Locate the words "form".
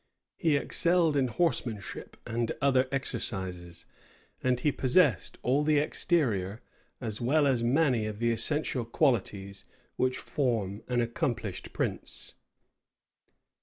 10.17-10.81